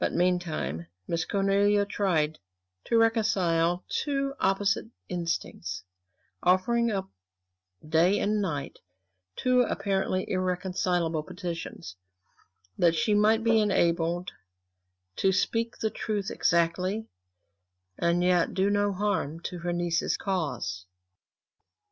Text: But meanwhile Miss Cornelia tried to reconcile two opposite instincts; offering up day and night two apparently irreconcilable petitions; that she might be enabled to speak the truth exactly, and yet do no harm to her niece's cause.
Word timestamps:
But 0.00 0.12
meanwhile 0.12 0.86
Miss 1.06 1.24
Cornelia 1.24 1.86
tried 1.86 2.40
to 2.86 2.98
reconcile 2.98 3.84
two 3.88 4.34
opposite 4.40 4.86
instincts; 5.08 5.84
offering 6.42 6.90
up 6.90 7.08
day 7.88 8.18
and 8.18 8.42
night 8.42 8.80
two 9.36 9.60
apparently 9.62 10.28
irreconcilable 10.28 11.22
petitions; 11.22 11.94
that 12.76 12.96
she 12.96 13.14
might 13.14 13.44
be 13.44 13.60
enabled 13.60 14.32
to 15.14 15.30
speak 15.30 15.78
the 15.78 15.90
truth 15.90 16.28
exactly, 16.28 17.06
and 17.96 18.24
yet 18.24 18.52
do 18.52 18.68
no 18.68 18.92
harm 18.92 19.38
to 19.42 19.60
her 19.60 19.72
niece's 19.72 20.16
cause. 20.16 20.86